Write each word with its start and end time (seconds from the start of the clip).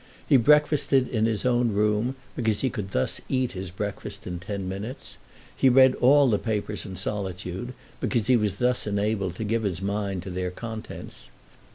He 0.27 0.35
breakfasted 0.35 1.07
in 1.07 1.25
his 1.27 1.45
own 1.45 1.73
room, 1.73 2.15
because 2.35 2.61
he 2.61 2.71
could 2.71 2.89
thus 2.89 3.21
eat 3.29 3.51
his 3.51 3.69
breakfast 3.69 4.25
in 4.25 4.39
ten 4.39 4.67
minutes. 4.67 5.17
He 5.55 5.69
read 5.69 5.93
all 6.01 6.27
the 6.27 6.39
papers 6.39 6.87
in 6.87 6.95
solitude, 6.95 7.75
because 7.99 8.25
he 8.25 8.35
was 8.35 8.55
thus 8.55 8.87
enabled 8.87 9.35
to 9.35 9.43
give 9.43 9.61
his 9.61 9.79
mind 9.79 10.23
to 10.23 10.31
their 10.31 10.49
contents. 10.49 11.29